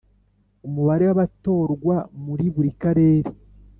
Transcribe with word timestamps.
Umubare 0.67 1.03
w 1.09 1.11
abatorwa 1.15 1.95
muri 2.23 2.45
buri 2.53 2.71
Karere 2.81 3.29